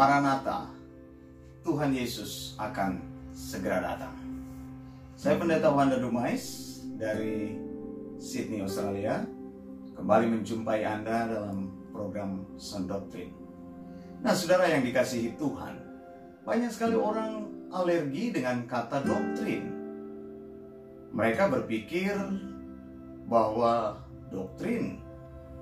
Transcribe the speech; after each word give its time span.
Maranatha, 0.00 0.64
Tuhan 1.60 1.92
Yesus 1.92 2.56
akan 2.56 3.04
segera 3.36 3.84
datang. 3.84 4.16
Saya 5.12 5.36
Pendeta 5.36 5.68
Wanda 5.68 6.00
Dumais 6.00 6.80
dari 6.96 7.60
Sydney, 8.16 8.64
Australia. 8.64 9.20
Kembali 9.92 10.24
menjumpai 10.40 10.88
Anda 10.88 11.28
dalam 11.28 11.68
program 11.92 12.48
Sound 12.56 12.88
Doctrine. 12.88 13.28
Nah, 14.24 14.32
saudara 14.32 14.72
yang 14.72 14.88
dikasihi 14.88 15.36
Tuhan, 15.36 15.76
banyak 16.48 16.72
sekali 16.72 16.96
orang 16.96 17.44
alergi 17.68 18.32
dengan 18.32 18.64
kata 18.64 19.04
doktrin. 19.04 19.68
Mereka 21.12 21.52
berpikir 21.60 22.16
bahwa 23.28 24.00
doktrin 24.32 24.96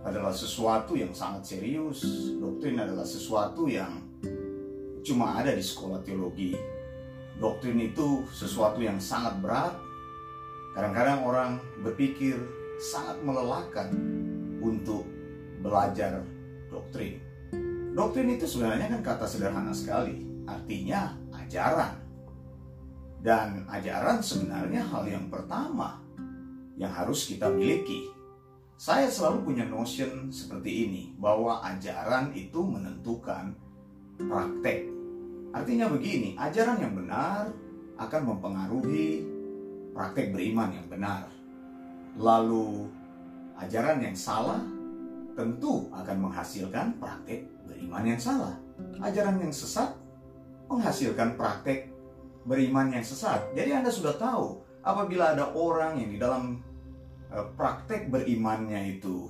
adalah 0.07 0.31
sesuatu 0.31 0.95
yang 0.95 1.11
sangat 1.11 1.59
serius. 1.59 2.07
Doktrin 2.39 2.79
adalah 2.79 3.03
sesuatu 3.03 3.67
yang 3.67 4.08
cuma 5.09 5.41
ada 5.41 5.57
di 5.57 5.65
sekolah 5.65 6.05
teologi. 6.05 6.53
Doktrin 7.41 7.81
itu 7.81 8.29
sesuatu 8.29 8.83
yang 8.85 9.01
sangat 9.01 9.41
berat. 9.41 9.75
Kadang-kadang 10.77 11.25
orang 11.25 11.51
berpikir 11.81 12.37
sangat 12.79 13.19
melelahkan 13.25 13.91
untuk 14.61 15.09
belajar 15.65 16.23
doktrin. 16.71 17.19
Doktrin 17.97 18.37
itu 18.37 18.47
sebenarnya 18.47 18.95
kan 18.95 19.03
kata 19.03 19.27
sederhana 19.27 19.75
sekali, 19.75 20.23
artinya 20.47 21.17
ajaran. 21.35 21.99
Dan 23.19 23.67
ajaran 23.67 24.23
sebenarnya 24.23 24.87
hal 24.87 25.03
yang 25.11 25.27
pertama 25.27 25.99
yang 26.79 26.95
harus 26.95 27.27
kita 27.27 27.51
miliki. 27.51 28.07
Saya 28.79 29.11
selalu 29.11 29.43
punya 29.43 29.67
notion 29.67 30.31
seperti 30.31 30.87
ini, 30.87 31.03
bahwa 31.19 31.59
ajaran 31.67 32.31
itu 32.39 32.63
menentukan 32.63 33.59
praktek. 34.23 34.98
Artinya 35.55 35.89
begini, 35.89 36.37
ajaran 36.37 36.79
yang 36.81 36.95
benar 36.95 37.51
akan 37.99 38.23
mempengaruhi 38.35 39.27
praktek 39.97 40.31
beriman 40.33 40.71
yang 40.71 40.87
benar. 40.87 41.27
Lalu 42.19 42.87
ajaran 43.59 44.03
yang 44.03 44.15
salah 44.15 44.63
tentu 45.35 45.89
akan 45.95 46.17
menghasilkan 46.29 46.99
praktek 46.99 47.47
beriman 47.65 48.05
yang 48.05 48.21
salah. 48.21 48.55
Ajaran 49.03 49.39
yang 49.43 49.55
sesat 49.55 49.95
menghasilkan 50.69 51.35
praktek 51.35 51.91
beriman 52.45 52.93
yang 52.93 53.03
sesat. 53.03 53.51
Jadi 53.57 53.71
Anda 53.73 53.91
sudah 53.91 54.15
tahu 54.15 54.61
apabila 54.85 55.35
ada 55.35 55.51
orang 55.57 55.99
yang 55.99 56.11
di 56.13 56.19
dalam 56.21 56.61
Eh, 57.29 57.47
praktek 57.61 58.09
berimannya 58.09 58.97
itu 58.97 59.29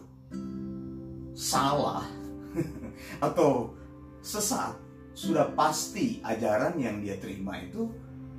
salah 1.35 2.07
atau 3.27 3.75
sesat, 4.23 4.79
sudah 5.19 5.51
pasti 5.59 6.23
ajaran 6.23 6.79
yang 6.79 7.03
dia 7.03 7.19
terima 7.19 7.59
itu 7.59 7.91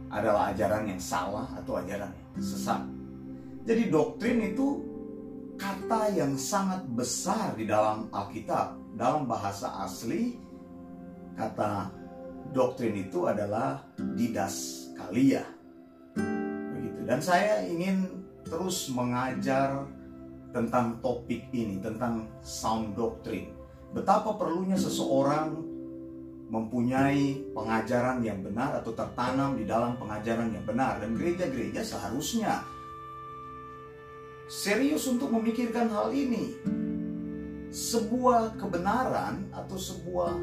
adalah 0.08 0.56
ajaran 0.56 0.88
yang 0.88 1.02
salah 1.04 1.52
atau 1.60 1.76
ajaran 1.76 2.08
yang 2.08 2.40
sesat. 2.40 2.80
Jadi 3.68 3.92
doktrin 3.92 4.56
itu 4.56 4.88
kata 5.60 6.16
yang 6.16 6.40
sangat 6.40 6.88
besar 6.96 7.60
di 7.60 7.68
dalam 7.68 8.08
Alkitab. 8.16 8.80
Dalam 8.96 9.28
bahasa 9.28 9.84
asli, 9.84 10.40
kata 11.36 11.92
doktrin 12.56 12.96
itu 12.96 13.28
adalah 13.28 13.84
didas 14.16 14.88
kalia. 14.96 15.44
Begitu. 16.16 17.00
Dan 17.04 17.20
saya 17.20 17.68
ingin 17.68 18.24
terus 18.48 18.88
mengajar 18.88 19.84
tentang 20.56 20.96
topik 21.04 21.44
ini, 21.52 21.84
tentang 21.84 22.24
sound 22.40 22.96
doctrine. 22.96 23.52
Betapa 23.92 24.40
perlunya 24.40 24.80
seseorang 24.80 25.79
mempunyai 26.50 27.54
pengajaran 27.54 28.26
yang 28.26 28.42
benar 28.42 28.82
atau 28.82 28.92
tertanam 28.98 29.54
di 29.54 29.70
dalam 29.70 29.96
pengajaran 30.02 30.50
yang 30.50 30.66
benar. 30.66 30.98
Dan 30.98 31.14
gereja-gereja 31.14 31.86
seharusnya 31.86 32.66
serius 34.50 35.06
untuk 35.06 35.30
memikirkan 35.30 35.88
hal 35.94 36.10
ini. 36.10 36.58
Sebuah 37.70 38.58
kebenaran 38.58 39.54
atau 39.54 39.78
sebuah 39.78 40.34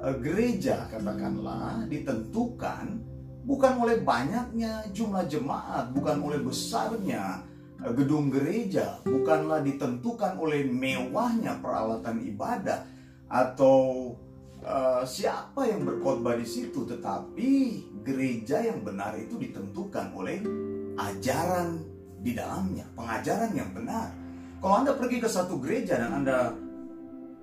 uh, 0.00 0.16
gereja 0.24 0.88
katakanlah 0.88 1.84
ditentukan 1.84 2.96
bukan 3.44 3.72
oleh 3.78 4.00
banyaknya 4.00 4.88
jumlah 4.90 5.28
jemaat, 5.28 5.92
bukan 5.92 6.18
oleh 6.18 6.40
besarnya 6.42 7.44
eh, 7.84 7.92
gedung 7.94 8.32
gereja, 8.32 8.98
bukanlah 9.04 9.62
ditentukan 9.62 10.40
oleh 10.40 10.66
mewahnya 10.66 11.60
peralatan 11.62 12.24
ibadah 12.26 12.82
atau 13.30 14.10
uh, 14.66 15.02
siapa 15.06 15.64
yang 15.64 15.86
berkhotbah 15.86 16.34
di 16.34 16.44
situ, 16.44 16.82
tetapi 16.84 17.50
gereja 18.02 18.60
yang 18.60 18.82
benar 18.82 19.14
itu 19.14 19.38
ditentukan 19.38 20.12
oleh 20.12 20.42
ajaran 20.98 21.80
di 22.20 22.34
dalamnya, 22.34 22.84
pengajaran 22.98 23.54
yang 23.54 23.70
benar. 23.70 24.10
Kalau 24.58 24.74
Anda 24.82 24.92
pergi 24.98 25.22
ke 25.22 25.28
satu 25.30 25.62
gereja 25.62 26.02
dan 26.02 26.22
Anda 26.22 26.50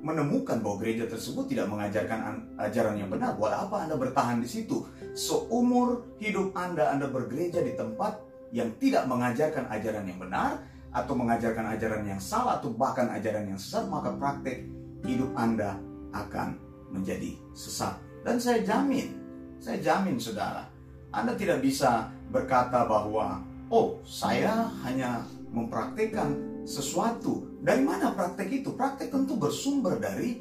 menemukan 0.03 0.59
bahwa 0.59 0.83
gereja 0.83 1.07
tersebut 1.07 1.47
tidak 1.47 1.72
mengajarkan 1.72 2.51
ajaran 2.59 3.00
yang 3.00 3.07
benar, 3.07 3.39
buat 3.39 3.56
apa 3.56 3.88
Anda 3.88 3.95
bertahan 3.95 4.44
di 4.44 4.50
situ? 4.51 4.83
Seumur 5.16 6.03
hidup 6.19 6.51
Anda, 6.59 6.91
Anda 6.91 7.07
bergereja 7.07 7.63
di 7.63 7.79
tempat 7.79 8.19
yang 8.51 8.75
tidak 8.78 9.07
mengajarkan 9.07 9.72
ajaran 9.72 10.03
yang 10.03 10.19
benar, 10.19 10.59
atau 10.94 11.17
mengajarkan 11.17 11.73
ajaran 11.73 12.03
yang 12.06 12.22
salah, 12.22 12.62
atau 12.62 12.69
bahkan 12.69 13.09
ajaran 13.09 13.50
yang 13.50 13.57
sesat, 13.57 13.89
maka 13.89 14.13
praktek 14.13 14.67
hidup 15.07 15.33
Anda 15.33 15.79
akan 16.13 16.72
menjadi 16.93 17.33
sesat. 17.57 17.97
Dan 18.21 18.37
saya 18.37 18.61
jamin, 18.61 19.17
saya 19.57 19.81
jamin 19.81 20.21
saudara, 20.21 20.69
Anda 21.09 21.33
tidak 21.33 21.65
bisa 21.65 22.13
berkata 22.29 22.85
bahwa, 22.85 23.41
oh 23.73 23.99
saya 24.05 24.69
hanya 24.85 25.25
mempraktekkan 25.51 26.63
sesuatu. 26.63 27.49
Dari 27.59 27.83
mana 27.83 28.15
praktek 28.15 28.63
itu? 28.63 28.71
Praktek 28.73 29.11
tentu 29.11 29.35
bersumber 29.35 29.99
dari 29.99 30.39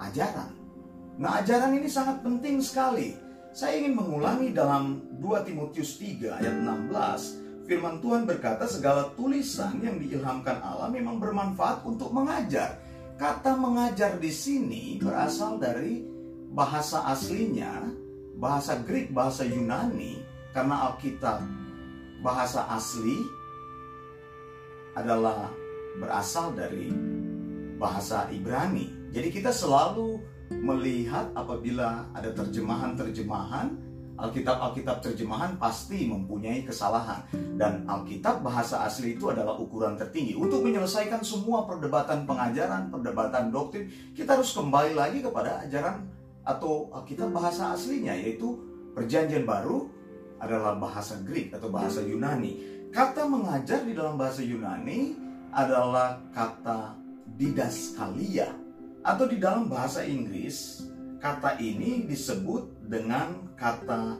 ajaran. 0.00 0.52
Nah, 1.20 1.40
ajaran 1.44 1.76
ini 1.76 1.88
sangat 1.88 2.24
penting 2.24 2.60
sekali. 2.64 3.12
Saya 3.50 3.82
ingin 3.82 3.98
mengulangi 3.98 4.54
dalam 4.54 5.02
2 5.18 5.46
Timotius 5.48 5.98
3 5.98 6.38
ayat 6.38 6.54
16, 6.64 7.66
firman 7.66 7.98
Tuhan 7.98 8.22
berkata 8.24 8.64
segala 8.64 9.10
tulisan 9.18 9.82
yang 9.82 9.98
diilhamkan 9.98 10.62
Allah 10.62 10.86
memang 10.86 11.18
bermanfaat 11.18 11.82
untuk 11.82 12.14
mengajar. 12.14 12.78
Kata 13.20 13.52
mengajar 13.52 14.16
di 14.16 14.32
sini 14.32 14.96
berasal 14.96 15.60
dari 15.60 16.00
bahasa 16.56 17.04
aslinya, 17.04 17.84
bahasa 18.40 18.80
Greek, 18.80 19.12
bahasa 19.12 19.44
Yunani, 19.44 20.24
karena 20.56 20.88
Alkitab 20.88 21.44
bahasa 22.24 22.64
asli 22.72 23.20
adalah 24.96 25.52
berasal 26.00 26.56
dari 26.56 26.88
bahasa 27.76 28.24
Ibrani. 28.32 29.12
Jadi 29.12 29.28
kita 29.28 29.52
selalu 29.52 30.16
melihat 30.56 31.28
apabila 31.36 32.08
ada 32.16 32.32
terjemahan-terjemahan 32.32 33.68
Alkitab-Alkitab 34.20 35.00
terjemahan 35.00 35.56
pasti 35.56 36.04
mempunyai 36.04 36.62
kesalahan 36.68 37.24
dan 37.56 37.88
Alkitab 37.88 38.44
bahasa 38.44 38.84
asli 38.84 39.16
itu 39.16 39.32
adalah 39.32 39.56
ukuran 39.56 39.96
tertinggi. 39.96 40.36
Untuk 40.36 40.60
menyelesaikan 40.60 41.24
semua 41.24 41.64
perdebatan 41.64 42.28
pengajaran, 42.28 42.92
perdebatan 42.92 43.48
doktrin, 43.48 43.88
kita 44.12 44.36
harus 44.36 44.52
kembali 44.52 44.92
lagi 44.92 45.24
kepada 45.24 45.64
ajaran 45.64 46.04
atau 46.44 46.92
Alkitab 46.92 47.32
bahasa 47.32 47.72
aslinya 47.72 48.12
yaitu 48.12 48.60
Perjanjian 48.90 49.46
Baru 49.46 49.86
adalah 50.42 50.74
bahasa 50.74 51.20
Greek 51.22 51.54
atau 51.54 51.70
bahasa 51.70 52.02
Yunani. 52.02 52.58
Kata 52.90 53.22
mengajar 53.28 53.86
di 53.86 53.94
dalam 53.94 54.18
bahasa 54.18 54.42
Yunani 54.42 55.14
adalah 55.54 56.18
kata 56.34 56.98
didaskalia 57.38 58.50
atau 59.00 59.24
di 59.30 59.38
dalam 59.38 59.70
bahasa 59.70 60.02
Inggris 60.02 60.84
kata 61.20 61.60
ini 61.60 62.08
disebut 62.08 62.88
dengan 62.88 63.52
kata 63.54 64.16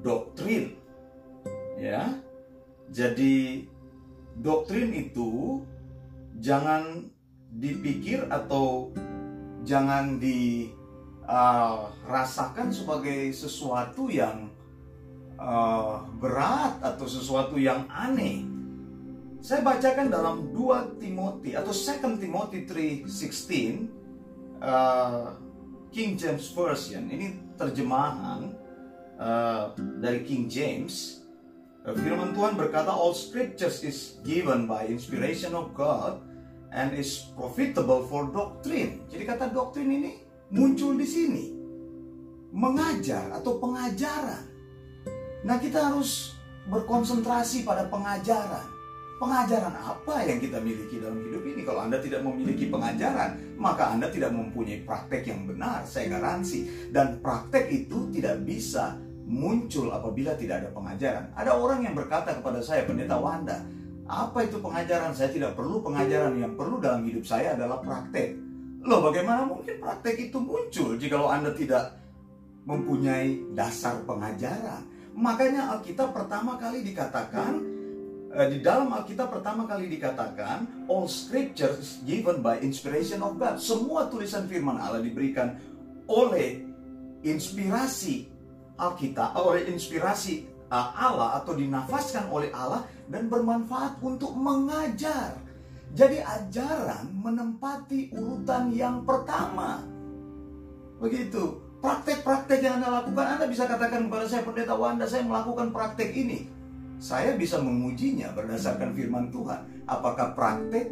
doktrin. 0.00 0.74
Ya. 1.76 2.18
Jadi 2.88 3.68
doktrin 4.40 4.92
itu 4.96 5.60
jangan 6.40 7.12
dipikir 7.52 8.24
atau 8.32 8.88
jangan 9.62 10.16
dirasakan 10.18 10.58
uh, 12.68 12.74
sebagai 12.74 13.30
sesuatu 13.36 14.08
yang 14.08 14.48
uh, 15.36 16.00
berat 16.16 16.80
atau 16.80 17.06
sesuatu 17.06 17.60
yang 17.60 17.84
aneh. 17.92 18.48
Saya 19.42 19.60
bacakan 19.66 20.06
dalam 20.06 20.54
2 20.54 21.02
Timothy 21.02 21.58
atau 21.58 21.74
2 21.74 22.22
Timothy 22.22 22.62
3:16 23.04 23.90
uh, 24.62 25.34
King 25.92 26.16
James 26.16 26.48
Version. 26.50 27.06
Ini 27.12 27.54
terjemahan 27.60 28.50
uh, 29.20 29.76
dari 30.00 30.24
King 30.24 30.48
James. 30.48 31.20
Uh, 31.84 31.92
firman 31.92 32.32
Tuhan 32.32 32.56
berkata 32.56 32.90
all 32.90 33.12
scriptures 33.12 33.84
is 33.84 34.18
given 34.24 34.64
by 34.64 34.88
inspiration 34.88 35.52
of 35.52 35.76
God 35.76 36.24
and 36.72 36.96
is 36.96 37.28
profitable 37.36 38.08
for 38.08 38.32
doctrine. 38.32 39.04
Jadi 39.12 39.22
kata 39.28 39.52
doktrin 39.52 39.92
ini 39.92 40.12
muncul 40.48 40.96
di 40.96 41.04
sini. 41.04 41.46
Mengajar 42.52 43.32
atau 43.32 43.60
pengajaran. 43.60 44.44
Nah, 45.44 45.56
kita 45.56 45.92
harus 45.92 46.36
berkonsentrasi 46.68 47.64
pada 47.64 47.88
pengajaran. 47.88 48.81
Pengajaran 49.22 49.70
apa 49.78 50.26
yang 50.26 50.42
kita 50.42 50.58
miliki 50.58 50.98
dalam 50.98 51.22
hidup 51.22 51.46
ini? 51.46 51.62
Kalau 51.62 51.86
Anda 51.86 52.02
tidak 52.02 52.26
memiliki 52.26 52.66
pengajaran, 52.66 53.54
maka 53.54 53.94
Anda 53.94 54.10
tidak 54.10 54.34
mempunyai 54.34 54.82
praktek 54.82 55.30
yang 55.30 55.46
benar, 55.46 55.86
saya 55.86 56.10
garansi. 56.10 56.90
Dan 56.90 57.22
praktek 57.22 57.70
itu 57.70 58.10
tidak 58.10 58.42
bisa 58.42 58.98
muncul 59.22 59.94
apabila 59.94 60.34
tidak 60.34 60.66
ada 60.66 60.74
pengajaran. 60.74 61.30
Ada 61.38 61.54
orang 61.54 61.86
yang 61.86 61.94
berkata 61.94 62.34
kepada 62.34 62.66
saya, 62.66 62.82
Pendeta 62.82 63.14
Wanda, 63.14 63.62
apa 64.10 64.42
itu 64.42 64.58
pengajaran? 64.58 65.14
Saya 65.14 65.30
tidak 65.30 65.54
perlu 65.54 65.78
pengajaran. 65.86 66.42
Yang 66.42 66.58
perlu 66.58 66.82
dalam 66.82 67.06
hidup 67.06 67.22
saya 67.22 67.54
adalah 67.54 67.78
praktek. 67.78 68.34
Loh, 68.82 69.06
bagaimana 69.06 69.46
mungkin 69.46 69.78
praktek 69.78 70.18
itu 70.18 70.42
muncul 70.42 70.98
jika 70.98 71.22
Anda 71.30 71.54
tidak 71.54 71.94
mempunyai 72.66 73.54
dasar 73.54 74.02
pengajaran? 74.02 74.82
Makanya 75.14 75.78
Alkitab 75.78 76.10
pertama 76.10 76.58
kali 76.58 76.82
dikatakan 76.82 77.71
di 78.32 78.64
dalam 78.64 78.88
Alkitab 78.88 79.28
pertama 79.28 79.68
kali 79.68 79.92
dikatakan 79.92 80.88
all 80.88 81.04
scriptures 81.04 82.00
given 82.08 82.40
by 82.40 82.56
inspiration 82.64 83.20
of 83.20 83.36
God. 83.36 83.60
Semua 83.60 84.08
tulisan 84.08 84.48
firman 84.48 84.80
Allah 84.80 85.04
diberikan 85.04 85.60
oleh 86.08 86.64
inspirasi 87.20 88.32
Alkitab, 88.80 89.36
oleh 89.36 89.68
inspirasi 89.68 90.48
uh, 90.72 90.96
Allah 90.96 91.44
atau 91.44 91.52
dinafaskan 91.52 92.32
oleh 92.32 92.48
Allah 92.56 92.88
dan 93.12 93.28
bermanfaat 93.28 94.00
untuk 94.00 94.32
mengajar. 94.32 95.36
Jadi 95.92 96.24
ajaran 96.24 97.12
menempati 97.12 98.16
urutan 98.16 98.72
yang 98.72 99.04
pertama. 99.04 99.84
Begitu. 101.04 101.60
Praktek-praktek 101.82 102.62
yang 102.62 102.78
Anda 102.78 103.02
lakukan, 103.02 103.26
Anda 103.26 103.46
bisa 103.50 103.66
katakan 103.66 104.06
kepada 104.06 104.24
saya, 104.30 104.46
Pendeta 104.46 104.72
Wanda, 104.78 105.02
saya 105.02 105.26
melakukan 105.26 105.74
praktek 105.74 106.14
ini 106.14 106.61
saya 107.02 107.34
bisa 107.34 107.58
mengujinya 107.58 108.30
berdasarkan 108.30 108.94
firman 108.94 109.34
Tuhan. 109.34 109.90
Apakah 109.90 110.38
praktek 110.38 110.86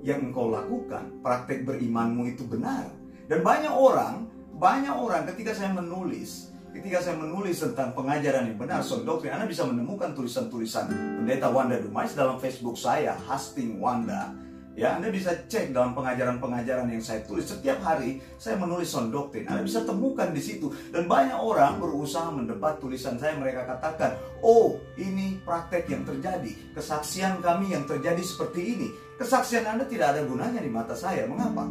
yang 0.00 0.32
engkau 0.32 0.48
lakukan, 0.48 1.20
praktek 1.20 1.68
berimanmu 1.68 2.32
itu 2.32 2.48
benar? 2.48 2.88
Dan 3.28 3.44
banyak 3.44 3.68
orang, 3.68 4.32
banyak 4.56 4.96
orang 4.96 5.28
ketika 5.28 5.52
saya 5.52 5.76
menulis, 5.76 6.56
ketika 6.72 7.04
saya 7.04 7.20
menulis 7.20 7.60
tentang 7.60 7.92
pengajaran 7.92 8.48
yang 8.48 8.56
benar, 8.56 8.80
soal 8.80 9.04
doktrin, 9.04 9.36
Anda 9.36 9.44
bisa 9.44 9.68
menemukan 9.68 10.16
tulisan-tulisan 10.16 10.88
Pendeta 11.20 11.52
Wanda 11.52 11.76
Dumais 11.76 12.16
dalam 12.16 12.40
Facebook 12.40 12.80
saya, 12.80 13.12
Hasting 13.28 13.76
Wanda 13.76 14.32
Ya, 14.72 14.96
Anda 14.96 15.12
bisa 15.12 15.36
cek 15.36 15.76
dalam 15.76 15.92
pengajaran-pengajaran 15.92 16.88
yang 16.88 17.04
saya 17.04 17.20
tulis 17.28 17.44
setiap 17.44 17.84
hari. 17.84 18.24
Saya 18.40 18.56
menulis 18.56 18.88
sound 18.88 19.12
doktrin. 19.12 19.44
Anda 19.44 19.60
bisa 19.60 19.84
temukan 19.84 20.32
di 20.32 20.40
situ. 20.40 20.72
Dan 20.88 21.04
banyak 21.04 21.36
orang 21.36 21.76
berusaha 21.76 22.32
mendebat 22.32 22.80
tulisan 22.80 23.20
saya. 23.20 23.36
Mereka 23.36 23.68
katakan, 23.68 24.16
oh 24.40 24.80
ini 24.96 25.36
praktek 25.44 25.92
yang 25.92 26.08
terjadi. 26.08 26.72
Kesaksian 26.72 27.44
kami 27.44 27.76
yang 27.76 27.84
terjadi 27.84 28.24
seperti 28.24 28.60
ini. 28.64 28.88
Kesaksian 29.20 29.68
Anda 29.68 29.84
tidak 29.84 30.16
ada 30.16 30.24
gunanya 30.24 30.64
di 30.64 30.72
mata 30.72 30.96
saya. 30.96 31.28
Mengapa? 31.28 31.68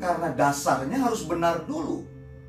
Karena 0.00 0.32
dasarnya 0.32 1.04
harus 1.04 1.28
benar 1.28 1.68
dulu. 1.68 2.00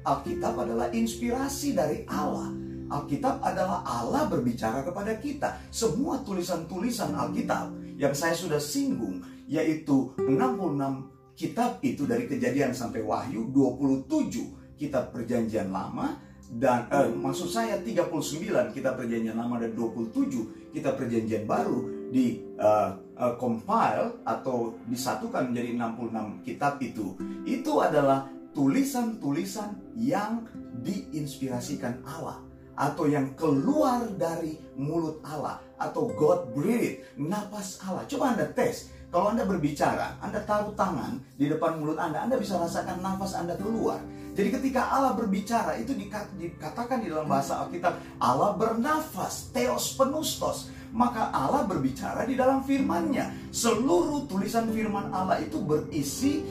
Alkitab 0.08 0.64
adalah 0.64 0.88
inspirasi 0.96 1.76
dari 1.76 2.08
Allah. 2.08 2.56
Alkitab 2.88 3.44
adalah 3.44 3.84
Allah 3.84 4.32
berbicara 4.32 4.80
kepada 4.80 5.12
kita. 5.20 5.60
Semua 5.76 6.24
tulisan-tulisan 6.24 7.12
Alkitab 7.12 8.00
yang 8.00 8.16
saya 8.16 8.32
sudah 8.32 8.64
singgung 8.64 9.20
yaitu 9.50 10.14
66 10.16 11.34
kitab 11.34 11.82
itu 11.82 12.06
dari 12.06 12.30
kejadian 12.30 12.72
sampai 12.72 13.02
wahyu 13.02 13.50
27 13.50 14.78
kitab 14.78 15.10
perjanjian 15.10 15.74
lama 15.74 16.22
dan 16.50 16.90
eh, 16.90 17.10
maksud 17.14 17.50
saya 17.50 17.82
39 17.82 18.74
kitab 18.74 18.98
perjanjian 18.98 19.38
lama 19.38 19.58
dan 19.58 19.74
27 19.74 20.74
kitab 20.74 20.98
perjanjian 20.98 21.46
baru 21.46 22.00
di 22.10 22.42
uh, 22.58 22.98
uh, 23.22 23.34
compile 23.38 24.18
atau 24.26 24.74
disatukan 24.90 25.54
menjadi 25.54 25.78
66 25.78 26.46
kitab 26.46 26.82
itu. 26.82 27.14
Itu 27.46 27.86
adalah 27.86 28.26
tulisan-tulisan 28.58 29.78
yang 29.94 30.50
diinspirasikan 30.82 32.02
Allah 32.02 32.42
atau 32.74 33.06
yang 33.06 33.38
keluar 33.38 34.10
dari 34.18 34.58
mulut 34.74 35.22
Allah 35.22 35.62
atau 35.78 36.10
God 36.18 36.58
breathe 36.58 37.06
napas 37.20 37.78
Allah. 37.86 38.10
Coba 38.10 38.34
anda 38.34 38.50
tes 38.50 38.90
kalau 39.10 39.34
Anda 39.34 39.42
berbicara, 39.42 40.22
Anda 40.22 40.46
taruh 40.46 40.78
tangan 40.78 41.18
di 41.34 41.50
depan 41.50 41.82
mulut 41.82 41.98
Anda, 41.98 42.30
Anda 42.30 42.38
bisa 42.38 42.62
rasakan 42.62 43.02
nafas 43.02 43.34
Anda 43.34 43.58
keluar. 43.58 43.98
Jadi 44.38 44.50
ketika 44.54 44.86
Allah 44.94 45.18
berbicara, 45.18 45.82
itu 45.82 45.98
dikatakan 45.98 47.02
di 47.02 47.10
dalam 47.10 47.26
bahasa 47.26 47.66
Alkitab, 47.66 47.98
Allah 48.22 48.54
bernafas, 48.54 49.50
teos 49.50 49.98
penustos. 49.98 50.70
Maka 50.90 51.30
Allah 51.30 51.66
berbicara 51.70 52.26
di 52.26 52.34
dalam 52.38 52.66
firmannya. 52.66 53.54
Seluruh 53.54 54.26
tulisan 54.26 54.70
firman 54.74 55.10
Allah 55.14 55.42
itu 55.42 55.62
berisi 55.62 56.42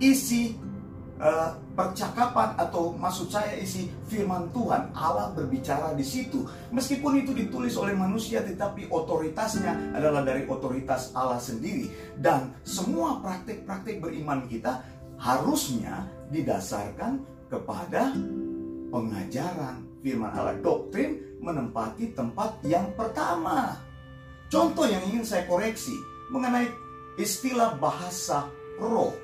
isi 0.00 0.56
uh, 1.20 1.56
percakapan 1.74 2.54
atau 2.54 2.94
maksud 2.94 3.28
saya 3.34 3.58
isi 3.58 3.90
firman 4.06 4.48
Tuhan 4.54 4.94
Allah 4.94 5.34
berbicara 5.34 5.92
di 5.98 6.06
situ. 6.06 6.46
Meskipun 6.70 7.18
itu 7.18 7.34
ditulis 7.34 7.74
oleh 7.74 7.98
manusia 7.98 8.40
tetapi 8.40 8.86
otoritasnya 8.88 9.94
adalah 9.94 10.22
dari 10.22 10.46
otoritas 10.46 11.10
Allah 11.12 11.42
sendiri. 11.42 11.90
Dan 12.14 12.54
semua 12.62 13.18
praktik-praktik 13.18 13.98
beriman 13.98 14.46
kita 14.46 14.80
harusnya 15.18 16.06
didasarkan 16.30 17.18
kepada 17.50 18.14
pengajaran 18.94 19.82
firman 19.98 20.30
Allah. 20.30 20.54
Doktrin 20.62 21.18
menempati 21.42 22.14
tempat 22.14 22.62
yang 22.62 22.86
pertama. 22.94 23.74
Contoh 24.48 24.86
yang 24.86 25.02
ingin 25.10 25.26
saya 25.26 25.42
koreksi 25.50 25.92
mengenai 26.30 26.70
istilah 27.18 27.74
bahasa 27.82 28.46
roh 28.78 29.23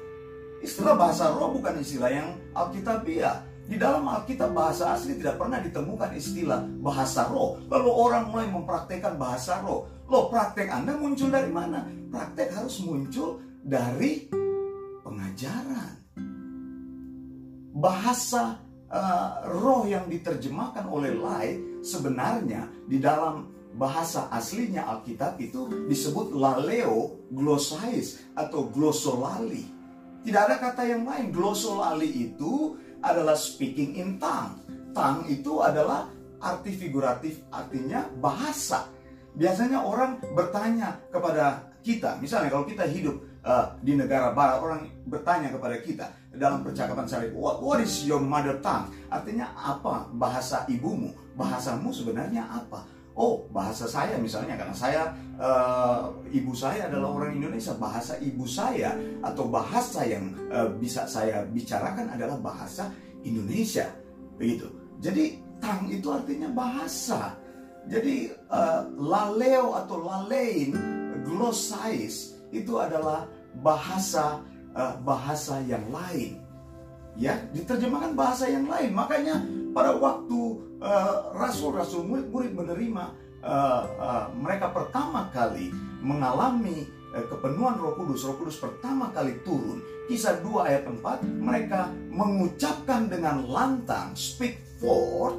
Istilah 0.61 0.93
bahasa 0.93 1.33
roh 1.33 1.57
bukan 1.57 1.81
istilah 1.81 2.13
yang 2.13 2.29
Alkitabiah. 2.53 3.49
Di 3.71 3.79
dalam 3.79 4.03
Alkitab 4.03 4.51
bahasa 4.51 4.99
asli 4.99 5.15
tidak 5.15 5.39
pernah 5.39 5.63
ditemukan 5.63 6.11
istilah 6.19 6.67
bahasa 6.83 7.31
roh. 7.31 7.57
Lalu 7.71 7.91
orang 7.91 8.25
mulai 8.29 8.51
mempraktekkan 8.51 9.15
bahasa 9.15 9.63
roh. 9.63 9.87
Loh 10.11 10.27
praktek 10.27 10.69
Anda 10.69 10.99
muncul 10.99 11.31
dari 11.31 11.49
mana? 11.55 11.87
Praktek 12.11 12.51
harus 12.51 12.83
muncul 12.83 13.39
dari 13.63 14.27
pengajaran. 15.07 15.95
Bahasa 17.71 18.59
uh, 18.91 19.47
roh 19.47 19.87
yang 19.87 20.11
diterjemahkan 20.11 20.91
oleh 20.91 21.15
Lai 21.15 21.55
sebenarnya 21.81 22.67
di 22.91 22.99
dalam 22.99 23.55
bahasa 23.79 24.27
aslinya 24.35 24.83
Alkitab 24.99 25.39
itu 25.39 25.87
disebut 25.87 26.35
laleo 26.35 27.23
glossais 27.31 28.19
atau 28.35 28.67
glossolali 28.67 29.80
tidak 30.21 30.41
ada 30.49 30.57
kata 30.61 30.83
yang 30.85 31.03
lain. 31.09 31.33
Glossolali 31.33 32.31
itu 32.31 32.77
adalah 33.01 33.37
speaking 33.37 33.97
in 33.97 34.21
tongue. 34.21 34.61
Tongue 34.93 35.25
itu 35.33 35.65
adalah 35.65 36.11
arti 36.41 36.73
figuratif, 36.73 37.45
artinya 37.53 38.09
bahasa. 38.19 38.89
Biasanya 39.37 39.85
orang 39.87 40.19
bertanya 40.35 40.99
kepada 41.13 41.71
kita, 41.81 42.19
misalnya 42.19 42.51
kalau 42.53 42.67
kita 42.67 42.85
hidup 42.85 43.17
uh, 43.47 43.73
di 43.81 43.97
negara 43.97 44.35
barat, 44.35 44.59
orang 44.61 44.81
bertanya 45.07 45.49
kepada 45.55 45.77
kita 45.81 46.07
dalam 46.35 46.61
percakapan 46.61 47.07
sehari, 47.07 47.31
what, 47.33 47.63
what 47.63 47.79
is 47.81 48.05
your 48.05 48.21
mother 48.21 48.59
tongue? 48.61 48.91
Artinya 49.09 49.53
apa 49.57 50.11
bahasa 50.13 50.67
ibumu? 50.69 51.15
Bahasamu 51.39 51.89
sebenarnya 51.95 52.45
apa? 52.51 52.85
Oh 53.21 53.45
bahasa 53.53 53.85
saya 53.85 54.17
misalnya 54.17 54.57
karena 54.57 54.73
saya 54.73 55.13
uh, 55.37 56.09
ibu 56.33 56.57
saya 56.57 56.89
adalah 56.89 57.21
orang 57.21 57.37
Indonesia 57.37 57.77
bahasa 57.77 58.17
ibu 58.17 58.49
saya 58.49 58.97
atau 59.21 59.45
bahasa 59.53 60.09
yang 60.09 60.33
uh, 60.49 60.73
bisa 60.81 61.05
saya 61.05 61.45
bicarakan 61.45 62.09
adalah 62.17 62.41
bahasa 62.41 62.89
Indonesia 63.21 63.93
begitu. 64.41 64.73
Jadi 65.05 65.37
tang 65.61 65.85
itu 65.93 66.09
artinya 66.09 66.49
bahasa. 66.49 67.37
Jadi 67.85 68.33
uh, 68.49 68.89
laleo 68.97 69.77
atau 69.77 70.01
lalein 70.01 70.73
glossais 71.21 72.41
itu 72.49 72.73
adalah 72.81 73.29
bahasa 73.61 74.41
uh, 74.73 74.97
bahasa 75.05 75.61
yang 75.69 75.85
lain. 75.93 76.41
Ya 77.21 77.37
diterjemahkan 77.53 78.17
bahasa 78.17 78.49
yang 78.49 78.65
lain. 78.65 78.97
Makanya 78.97 79.45
pada 79.71 79.97
waktu 79.97 80.71
Eh, 80.81 81.17
rasul-rasul 81.37 82.09
murid-murid 82.09 82.57
menerima 82.57 83.13
uh, 83.45 83.85
uh, 84.01 84.25
mereka 84.33 84.73
pertama 84.73 85.29
kali 85.29 85.69
mengalami 86.01 86.89
uh, 87.13 87.21
kepenuhan 87.29 87.77
Roh 87.77 88.01
Kudus, 88.01 88.25
Roh 88.25 88.41
Kudus 88.41 88.57
pertama 88.57 89.13
kali 89.13 89.37
turun. 89.45 89.85
Kisah 90.09 90.41
2 90.41 90.49
ayat 90.65 90.89
4, 90.89 91.21
mereka 91.37 91.93
mengucapkan 92.09 93.13
dengan 93.13 93.45
lantang, 93.45 94.17
speak 94.17 94.57
forth 94.81 95.37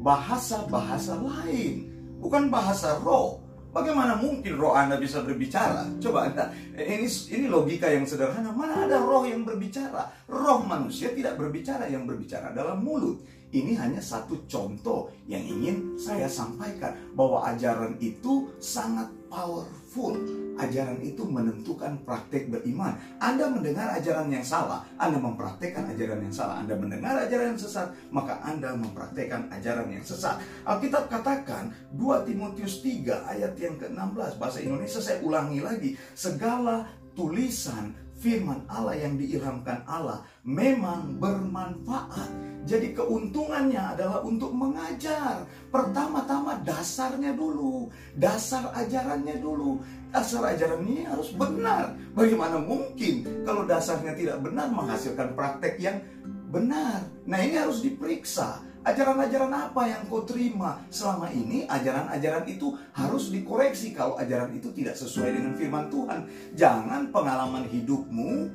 bahasa-bahasa 0.00 1.20
lain, 1.20 1.92
bukan 2.24 2.48
bahasa 2.48 2.96
roh. 3.04 3.36
Bagaimana 3.76 4.16
mungkin 4.16 4.56
roh 4.56 4.72
Anda 4.72 4.96
bisa 4.96 5.20
berbicara? 5.20 5.92
Coba 6.00 6.32
Anda, 6.32 6.56
ini 6.72 7.04
ini 7.04 7.52
logika 7.52 7.84
yang 7.84 8.08
sederhana. 8.08 8.48
Mana 8.48 8.88
ada 8.88 8.96
roh 8.96 9.28
yang 9.28 9.44
berbicara? 9.44 10.08
Roh 10.24 10.64
manusia 10.64 11.12
tidak 11.12 11.36
berbicara, 11.36 11.84
yang 11.84 12.08
berbicara 12.08 12.56
dalam 12.56 12.80
mulut. 12.80 13.20
Ini 13.50 13.74
hanya 13.82 13.98
satu 13.98 14.46
contoh 14.46 15.10
yang 15.26 15.42
ingin 15.42 15.98
saya 15.98 16.30
sampaikan 16.30 16.94
bahwa 17.18 17.42
ajaran 17.50 17.98
itu 17.98 18.46
sangat 18.62 19.10
powerful. 19.26 20.14
Ajaran 20.54 21.02
itu 21.02 21.26
menentukan 21.26 21.98
praktek 22.06 22.46
beriman. 22.46 22.94
Anda 23.18 23.50
mendengar 23.50 23.90
ajaran 23.96 24.30
yang 24.30 24.44
salah, 24.46 24.86
Anda 25.00 25.18
mempraktekkan 25.18 25.90
ajaran 25.90 26.20
yang 26.22 26.34
salah. 26.34 26.62
Anda 26.62 26.78
mendengar 26.78 27.16
ajaran 27.26 27.56
yang 27.56 27.60
sesat, 27.62 27.90
maka 28.14 28.38
Anda 28.44 28.76
mempraktekkan 28.78 29.50
ajaran 29.50 29.88
yang 29.90 30.04
sesat. 30.06 30.38
Alkitab 30.62 31.10
katakan 31.10 31.74
2 31.96 32.28
Timotius 32.28 32.84
3 32.86 33.34
ayat 33.34 33.56
yang 33.58 33.80
ke-16 33.80 34.36
bahasa 34.38 34.58
Indonesia 34.62 35.00
saya 35.02 35.18
ulangi 35.24 35.58
lagi, 35.58 35.90
segala 36.12 36.86
tulisan 37.16 37.90
firman 38.20 38.60
Allah 38.68 39.00
yang 39.00 39.16
diilhamkan 39.16 39.80
Allah 39.88 40.20
memang 40.44 41.16
bermanfaat. 41.16 42.28
Jadi 42.68 42.92
keuntungannya 42.92 43.96
adalah 43.96 44.20
untuk 44.20 44.52
mengajar. 44.52 45.48
Pertama-tama 45.72 46.60
dasarnya 46.60 47.32
dulu, 47.32 47.88
dasar 48.20 48.68
ajarannya 48.76 49.40
dulu. 49.40 49.80
Dasar 50.12 50.52
ajaran 50.52 50.84
ini 50.84 51.08
harus 51.08 51.32
benar. 51.32 51.96
Bagaimana 52.12 52.60
mungkin 52.60 53.24
kalau 53.48 53.64
dasarnya 53.64 54.12
tidak 54.12 54.44
benar 54.44 54.68
menghasilkan 54.68 55.32
praktek 55.32 55.80
yang 55.80 56.04
benar? 56.52 57.00
Nah, 57.24 57.38
ini 57.40 57.56
harus 57.56 57.80
diperiksa. 57.80 58.69
Ajaran-ajaran 58.80 59.52
apa 59.52 59.92
yang 59.92 60.08
kau 60.08 60.24
terima 60.24 60.80
selama 60.88 61.28
ini? 61.28 61.68
Ajaran-ajaran 61.68 62.48
itu 62.48 62.72
harus 62.96 63.28
dikoreksi 63.28 63.92
kalau 63.92 64.16
ajaran 64.16 64.56
itu 64.56 64.72
tidak 64.72 64.96
sesuai 64.96 65.36
dengan 65.36 65.52
firman 65.52 65.92
Tuhan. 65.92 66.24
Jangan 66.56 67.12
pengalaman 67.12 67.68
hidupmu 67.68 68.48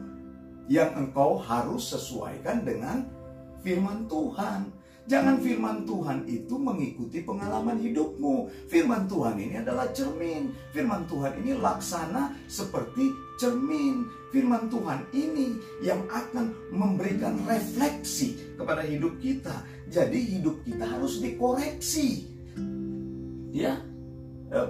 yang 0.65 0.98
engkau 0.98 1.38
harus 1.38 1.94
sesuaikan 1.94 2.65
dengan 2.65 3.05
firman 3.62 4.10
Tuhan. 4.10 4.74
Jangan 5.05 5.38
firman 5.38 5.85
Tuhan 5.85 6.25
itu 6.25 6.57
mengikuti 6.57 7.21
pengalaman 7.21 7.77
hidupmu. 7.77 8.50
Firman 8.65 9.05
Tuhan 9.05 9.38
ini 9.38 9.62
adalah 9.62 9.85
cermin. 9.93 10.50
Firman 10.74 11.05
Tuhan 11.05 11.45
ini 11.45 11.53
laksana 11.62 12.33
seperti 12.50 13.13
cermin. 13.38 14.09
Firman 14.33 14.65
Tuhan 14.74 15.05
ini 15.13 15.62
yang 15.85 16.01
akan 16.09 16.50
memberikan 16.74 17.38
refleksi 17.45 18.57
kepada 18.57 18.81
hidup 18.81 19.21
kita. 19.21 19.62
Jadi 19.93 20.41
hidup 20.41 20.65
kita 20.65 20.89
harus 20.89 21.21
dikoreksi. 21.21 22.25
Ya. 23.53 23.77
Eh, 24.50 24.69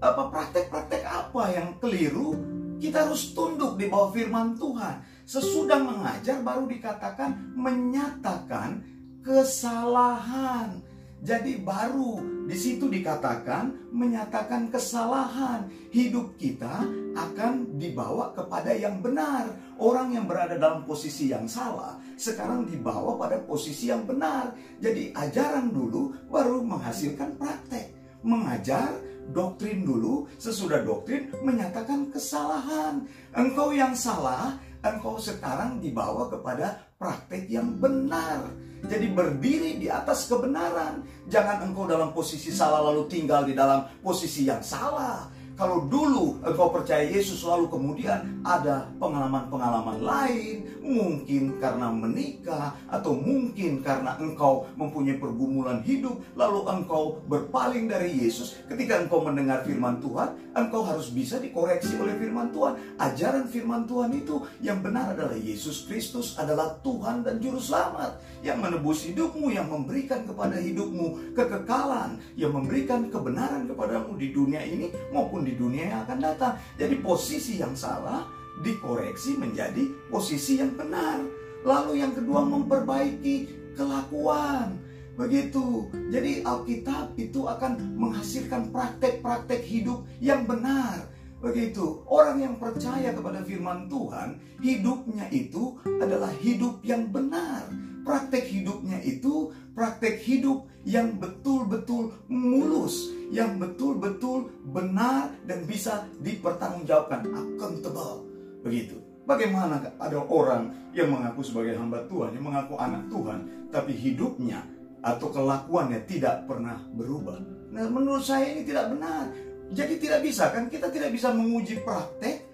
apa 0.00 0.32
praktek-praktek 0.32 1.04
apa 1.04 1.42
yang 1.52 1.76
keliru? 1.76 2.32
Kita 2.80 3.04
harus 3.04 3.36
tunduk 3.36 3.76
di 3.76 3.92
bawah 3.92 4.16
firman 4.16 4.56
Tuhan. 4.56 5.04
Sesudah 5.28 5.80
mengajar 5.80 6.40
baru 6.40 6.68
dikatakan 6.68 7.56
menyatakan 7.56 8.93
kesalahan. 9.24 10.84
Jadi 11.24 11.56
baru 11.56 12.20
di 12.44 12.52
situ 12.52 12.84
dikatakan 12.84 13.88
menyatakan 13.96 14.68
kesalahan. 14.68 15.64
Hidup 15.88 16.36
kita 16.36 16.84
akan 17.16 17.80
dibawa 17.80 18.36
kepada 18.36 18.76
yang 18.76 19.00
benar. 19.00 19.48
Orang 19.80 20.12
yang 20.12 20.28
berada 20.28 20.60
dalam 20.60 20.84
posisi 20.84 21.32
yang 21.32 21.48
salah 21.48 21.96
sekarang 22.20 22.68
dibawa 22.68 23.16
pada 23.16 23.40
posisi 23.40 23.88
yang 23.88 24.04
benar. 24.04 24.52
Jadi 24.84 25.16
ajaran 25.16 25.72
dulu 25.72 26.12
baru 26.28 26.60
menghasilkan 26.60 27.40
praktek. 27.40 27.96
Mengajar 28.20 28.92
doktrin 29.32 29.88
dulu, 29.88 30.28
sesudah 30.36 30.84
doktrin 30.84 31.32
menyatakan 31.40 32.12
kesalahan. 32.12 33.08
Engkau 33.32 33.72
yang 33.72 33.96
salah, 33.96 34.60
engkau 34.84 35.16
sekarang 35.16 35.80
dibawa 35.80 36.28
kepada 36.28 36.84
praktek 37.00 37.48
yang 37.48 37.80
benar. 37.80 38.63
Jadi 38.84 39.06
berdiri 39.10 39.80
di 39.80 39.88
atas 39.88 40.28
kebenaran. 40.28 41.02
Jangan 41.26 41.64
engkau 41.66 41.88
dalam 41.88 42.12
posisi 42.12 42.52
salah 42.52 42.84
lalu 42.84 43.08
tinggal 43.08 43.48
di 43.48 43.56
dalam 43.56 43.88
posisi 44.04 44.44
yang 44.44 44.60
salah. 44.60 45.33
Kalau 45.54 45.86
dulu 45.86 46.42
engkau 46.42 46.74
percaya 46.74 47.06
Yesus 47.06 47.46
lalu 47.46 47.70
kemudian 47.70 48.42
ada 48.42 48.90
pengalaman-pengalaman 48.98 50.02
lain, 50.02 50.66
mungkin 50.82 51.62
karena 51.62 51.94
menikah 51.94 52.74
atau 52.90 53.14
mungkin 53.14 53.78
karena 53.78 54.18
engkau 54.18 54.66
mempunyai 54.74 55.14
pergumulan 55.22 55.78
hidup, 55.86 56.18
lalu 56.34 56.66
engkau 56.66 57.22
berpaling 57.30 57.86
dari 57.86 58.10
Yesus. 58.18 58.58
Ketika 58.66 59.06
engkau 59.06 59.22
mendengar 59.22 59.62
firman 59.62 60.02
Tuhan, 60.02 60.34
engkau 60.58 60.82
harus 60.82 61.14
bisa 61.14 61.38
dikoreksi 61.38 62.02
oleh 62.02 62.18
firman 62.18 62.50
Tuhan. 62.50 62.74
Ajaran 62.98 63.46
firman 63.46 63.86
Tuhan 63.86 64.10
itu 64.10 64.42
yang 64.58 64.82
benar 64.82 65.14
adalah 65.14 65.38
Yesus 65.38 65.86
Kristus 65.86 66.34
adalah 66.34 66.82
Tuhan 66.82 67.22
dan 67.22 67.38
juru 67.38 67.62
selamat 67.62 68.18
yang 68.42 68.58
menebus 68.58 69.06
hidupmu, 69.06 69.54
yang 69.54 69.70
memberikan 69.70 70.26
kepada 70.26 70.58
hidupmu 70.58 71.32
kekekalan, 71.38 72.18
yang 72.34 72.50
memberikan 72.50 73.06
kebenaran 73.06 73.70
kepadamu 73.70 74.18
di 74.18 74.34
dunia 74.34 74.60
ini 74.66 74.90
maupun 75.14 75.43
di 75.44 75.54
dunia 75.54 75.92
yang 75.92 76.00
akan 76.08 76.18
datang. 76.18 76.54
Jadi 76.80 76.98
posisi 77.04 77.60
yang 77.60 77.76
salah 77.76 78.26
dikoreksi 78.64 79.36
menjadi 79.36 79.86
posisi 80.08 80.58
yang 80.58 80.74
benar. 80.74 81.20
Lalu 81.64 82.00
yang 82.04 82.12
kedua 82.12 82.44
memperbaiki 82.44 83.48
kelakuan. 83.76 84.80
Begitu. 85.14 85.86
Jadi 86.10 86.42
Alkitab 86.42 87.14
itu 87.14 87.46
akan 87.46 87.94
menghasilkan 87.94 88.74
praktek-praktek 88.74 89.62
hidup 89.62 90.02
yang 90.18 90.42
benar. 90.44 91.06
Begitu. 91.38 92.02
Orang 92.08 92.40
yang 92.40 92.56
percaya 92.58 93.14
kepada 93.14 93.44
firman 93.44 93.86
Tuhan, 93.86 94.40
hidupnya 94.64 95.28
itu 95.30 95.78
adalah 96.00 96.32
hidup 96.40 96.82
yang 96.82 97.12
benar. 97.12 97.68
Praktek 98.04 98.44
hidupnya 98.48 99.00
itu 99.00 99.52
praktek 99.74 100.22
hidup 100.22 100.64
yang 100.86 101.18
betul-betul 101.18 102.14
mulus, 102.30 103.10
yang 103.34 103.58
betul-betul 103.58 104.52
benar 104.70 105.34
dan 105.44 105.66
bisa 105.66 106.06
dipertanggungjawabkan, 106.22 107.26
accountable. 107.34 108.24
Begitu. 108.62 108.96
Bagaimana 109.24 109.80
ada 109.96 110.20
orang 110.28 110.92
yang 110.92 111.08
mengaku 111.08 111.40
sebagai 111.40 111.80
hamba 111.80 112.04
Tuhan, 112.06 112.36
yang 112.36 112.44
mengaku 112.44 112.76
anak 112.76 113.08
Tuhan, 113.08 113.38
tapi 113.72 113.96
hidupnya 113.96 114.60
atau 115.00 115.32
kelakuannya 115.32 116.04
tidak 116.04 116.44
pernah 116.44 116.80
berubah. 116.92 117.40
Nah, 117.72 117.88
menurut 117.88 118.24
saya 118.24 118.52
ini 118.52 118.68
tidak 118.68 118.92
benar. 118.92 119.32
Jadi 119.72 119.96
tidak 119.96 120.20
bisa 120.20 120.52
kan 120.52 120.68
kita 120.68 120.92
tidak 120.92 121.10
bisa 121.16 121.32
menguji 121.32 121.80
praktek 121.80 122.44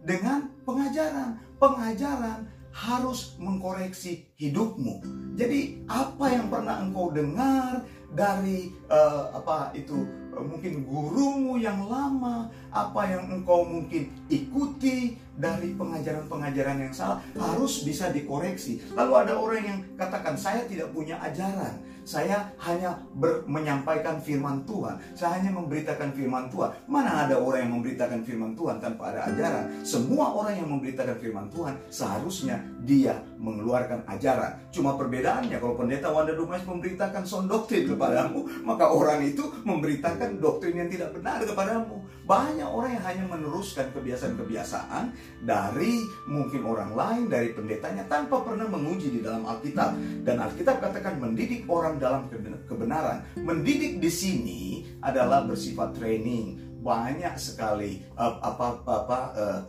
dengan 0.00 0.48
pengajaran. 0.64 1.36
Pengajaran 1.60 2.48
harus 2.74 3.38
mengkoreksi 3.38 4.26
hidupmu. 4.34 4.98
Jadi 5.38 5.86
apa 5.86 6.26
yang 6.26 6.50
pernah 6.50 6.82
engkau 6.82 7.14
dengar 7.14 7.86
dari 8.10 8.74
uh, 8.90 9.30
apa 9.30 9.70
itu 9.78 10.02
mungkin 10.42 10.82
gurumu 10.82 11.60
yang 11.60 11.86
lama, 11.86 12.50
apa 12.74 13.02
yang 13.06 13.30
engkau 13.30 13.62
mungkin 13.62 14.10
ikuti 14.26 15.14
dari 15.34 15.74
pengajaran-pengajaran 15.74 16.88
yang 16.88 16.94
salah 16.94 17.22
harus 17.38 17.86
bisa 17.86 18.10
dikoreksi. 18.10 18.82
Lalu 18.94 19.12
ada 19.14 19.32
orang 19.38 19.62
yang 19.62 19.78
katakan 19.94 20.34
saya 20.34 20.66
tidak 20.66 20.90
punya 20.94 21.18
ajaran, 21.22 21.78
saya 22.04 22.52
hanya 22.60 23.00
menyampaikan 23.48 24.20
firman 24.20 24.60
Tuhan. 24.68 25.00
Saya 25.16 25.40
hanya 25.40 25.56
memberitakan 25.56 26.12
firman 26.12 26.52
Tuhan. 26.52 26.70
Mana 26.84 27.24
ada 27.24 27.40
orang 27.40 27.64
yang 27.64 27.72
memberitakan 27.80 28.20
firman 28.20 28.52
Tuhan 28.52 28.76
tanpa 28.76 29.10
ada 29.10 29.32
ajaran? 29.32 29.64
Semua 29.80 30.36
orang 30.36 30.54
yang 30.60 30.68
memberitakan 30.68 31.16
firman 31.16 31.48
Tuhan 31.48 31.74
seharusnya 31.88 32.60
dia 32.84 33.20
mengeluarkan 33.40 34.04
ajaran. 34.08 34.60
Cuma 34.70 34.94
perbedaannya 34.94 35.56
kalau 35.56 35.74
pendeta 35.76 36.12
Wanda 36.12 36.36
Dumais 36.36 36.62
memberitakan 36.64 37.24
son 37.24 37.48
doktrin 37.48 37.88
kepadamu, 37.88 38.44
maka 38.62 38.92
orang 38.92 39.24
itu 39.24 39.44
memberitakan 39.64 40.38
doktrin 40.38 40.84
yang 40.84 40.88
tidak 40.92 41.16
benar 41.16 41.40
kepadamu. 41.42 42.04
Banyak 42.24 42.64
orang 42.64 42.96
yang 42.96 43.04
hanya 43.04 43.24
meneruskan 43.36 43.92
kebiasaan-kebiasaan 43.92 45.12
dari 45.44 46.00
mungkin 46.24 46.64
orang 46.64 46.96
lain, 46.96 47.24
dari 47.28 47.52
pendetanya 47.52 48.08
tanpa 48.08 48.40
pernah 48.40 48.64
menguji 48.64 49.12
di 49.12 49.20
dalam 49.20 49.44
Alkitab. 49.44 50.24
Dan 50.24 50.40
Alkitab 50.40 50.80
katakan 50.80 51.20
mendidik 51.20 51.68
orang 51.68 52.00
dalam 52.00 52.28
kebenaran. 52.64 53.24
Mendidik 53.36 54.00
di 54.00 54.08
sini 54.08 54.62
adalah 55.04 55.44
bersifat 55.44 55.96
training. 56.00 56.76
Banyak 56.84 57.40
sekali 57.40 58.04
uh, 58.16 58.40
apa 58.44 58.84
apa 58.84 59.18
uh, 59.32 59.60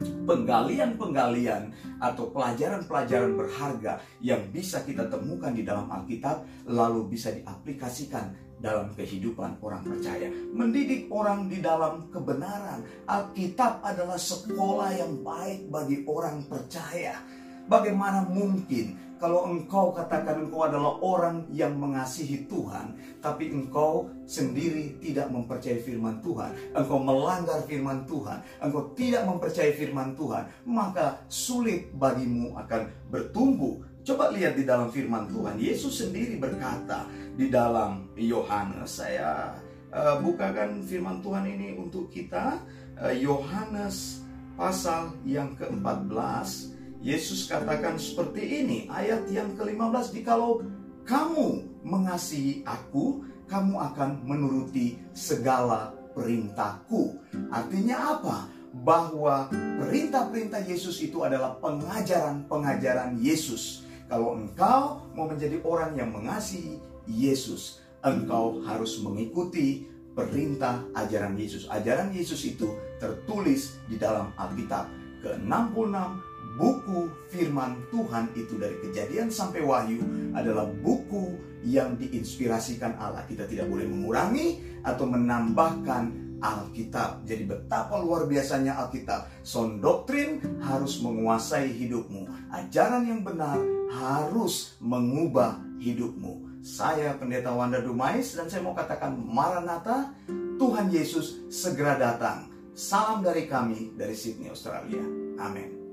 penggalian-penggalian 0.00 1.72
atau 2.02 2.28
pelajaran-pelajaran 2.34 3.32
berharga 3.32 4.02
yang 4.20 4.44
bisa 4.52 4.84
kita 4.84 5.08
temukan 5.08 5.54
di 5.54 5.64
dalam 5.64 5.88
Alkitab 5.88 6.68
lalu 6.68 7.16
bisa 7.16 7.32
diaplikasikan 7.32 8.34
dalam 8.60 8.92
kehidupan 8.96 9.60
orang 9.60 9.84
percaya. 9.84 10.28
Mendidik 10.52 11.12
orang 11.12 11.48
di 11.48 11.60
dalam 11.60 12.08
kebenaran. 12.08 12.84
Alkitab 13.04 13.84
adalah 13.84 14.16
sekolah 14.16 14.90
yang 14.96 15.20
baik 15.20 15.68
bagi 15.68 16.04
orang 16.08 16.44
percaya. 16.48 17.20
Bagaimana 17.66 18.24
mungkin 18.24 18.94
kalau 19.16 19.48
engkau 19.48 19.96
katakan 19.96 20.44
engkau 20.44 20.68
adalah 20.68 21.00
orang 21.00 21.48
yang 21.48 21.72
mengasihi 21.76 22.44
Tuhan, 22.44 22.96
tapi 23.24 23.48
engkau 23.48 24.12
sendiri 24.28 25.00
tidak 25.00 25.32
mempercayai 25.32 25.80
firman 25.80 26.20
Tuhan, 26.20 26.52
engkau 26.76 27.00
melanggar 27.00 27.64
firman 27.64 28.04
Tuhan, 28.04 28.44
engkau 28.60 28.92
tidak 28.92 29.24
mempercayai 29.24 29.72
firman 29.72 30.12
Tuhan, 30.12 30.44
maka 30.68 31.24
sulit 31.32 31.88
bagimu 31.96 32.56
akan 32.60 32.92
bertumbuh. 33.08 33.80
Coba 34.06 34.30
lihat 34.30 34.54
di 34.54 34.62
dalam 34.62 34.92
firman 34.92 35.26
Tuhan, 35.26 35.58
Yesus 35.58 36.06
sendiri 36.06 36.38
berkata 36.38 37.08
di 37.34 37.50
dalam 37.50 38.06
Yohanes, 38.14 39.02
saya 39.02 39.56
uh, 39.90 40.20
bukakan 40.22 40.84
firman 40.84 41.18
Tuhan 41.24 41.42
ini 41.42 41.74
untuk 41.74 42.06
kita, 42.12 42.60
eh, 43.02 43.18
Yohanes 43.18 44.22
pasal 44.54 45.12
yang 45.26 45.52
ke-14 45.58 46.75
Yesus 47.06 47.46
katakan 47.46 48.02
seperti 48.02 48.66
ini, 48.66 48.90
ayat 48.90 49.30
yang 49.30 49.54
ke-15, 49.54 50.10
"Jikalau 50.10 50.58
kamu 51.06 51.62
mengasihi 51.86 52.66
aku, 52.66 53.22
kamu 53.46 53.78
akan 53.78 54.26
menuruti 54.26 54.98
segala 55.14 55.94
perintahku." 56.18 57.14
Artinya 57.54 58.18
apa? 58.18 58.50
Bahwa 58.82 59.46
perintah-perintah 59.54 60.66
Yesus 60.66 60.98
itu 60.98 61.22
adalah 61.22 61.54
pengajaran-pengajaran 61.62 63.22
Yesus. 63.22 63.86
Kalau 64.10 64.34
engkau 64.34 65.06
mau 65.14 65.30
menjadi 65.30 65.62
orang 65.62 65.94
yang 65.94 66.10
mengasihi 66.10 66.82
Yesus, 67.06 67.86
engkau 68.02 68.66
harus 68.66 68.98
mengikuti 68.98 69.86
perintah 70.10 70.82
ajaran 70.98 71.38
Yesus. 71.38 71.70
Ajaran 71.70 72.10
Yesus 72.10 72.42
itu 72.50 72.74
tertulis 72.98 73.78
di 73.86 73.94
dalam 73.94 74.34
Alkitab 74.34 74.90
ke-66 75.22 76.34
buku 76.56 77.12
firman 77.28 77.76
Tuhan 77.92 78.32
itu 78.32 78.56
dari 78.56 78.76
kejadian 78.80 79.28
sampai 79.28 79.62
wahyu 79.62 80.00
adalah 80.32 80.66
buku 80.80 81.36
yang 81.62 81.94
diinspirasikan 82.00 82.96
Allah. 82.96 83.22
Kita 83.28 83.44
tidak 83.44 83.68
boleh 83.68 83.86
mengurangi 83.86 84.80
atau 84.82 85.04
menambahkan 85.04 86.26
Alkitab. 86.40 87.24
Jadi 87.24 87.48
betapa 87.48 87.96
luar 88.00 88.28
biasanya 88.28 88.76
Alkitab. 88.80 89.28
Sound 89.40 89.80
doktrin 89.80 90.40
harus 90.60 91.00
menguasai 91.00 91.72
hidupmu. 91.72 92.52
Ajaran 92.52 93.08
yang 93.08 93.20
benar 93.24 93.56
harus 93.92 94.76
mengubah 94.82 95.60
hidupmu. 95.80 96.60
Saya 96.66 97.14
Pendeta 97.14 97.54
Wanda 97.54 97.78
Dumais 97.78 98.34
dan 98.34 98.50
saya 98.50 98.66
mau 98.66 98.74
katakan 98.74 99.14
Maranatha, 99.14 100.10
Tuhan 100.58 100.90
Yesus 100.90 101.46
segera 101.46 101.94
datang. 101.94 102.50
Salam 102.76 103.22
dari 103.24 103.46
kami 103.48 103.94
dari 103.96 104.12
Sydney, 104.12 104.50
Australia. 104.52 105.00
Amin. 105.40 105.85